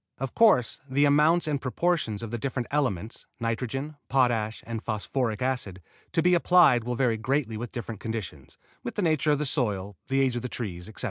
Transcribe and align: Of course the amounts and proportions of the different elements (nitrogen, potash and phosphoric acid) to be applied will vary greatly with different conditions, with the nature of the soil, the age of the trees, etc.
Of 0.17 0.33
course 0.33 0.81
the 0.89 1.05
amounts 1.05 1.47
and 1.47 1.61
proportions 1.61 2.23
of 2.23 2.31
the 2.31 2.39
different 2.39 2.67
elements 2.71 3.27
(nitrogen, 3.39 3.97
potash 4.09 4.63
and 4.65 4.81
phosphoric 4.81 5.43
acid) 5.43 5.79
to 6.13 6.23
be 6.23 6.33
applied 6.33 6.83
will 6.83 6.95
vary 6.95 7.17
greatly 7.17 7.55
with 7.55 7.71
different 7.71 8.01
conditions, 8.01 8.57
with 8.81 8.95
the 8.95 9.03
nature 9.03 9.29
of 9.29 9.37
the 9.37 9.45
soil, 9.45 9.95
the 10.07 10.21
age 10.21 10.35
of 10.35 10.41
the 10.41 10.49
trees, 10.49 10.89
etc. 10.89 10.99